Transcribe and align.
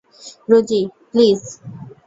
Rosie, 0.49 0.81
please! 1.09 1.41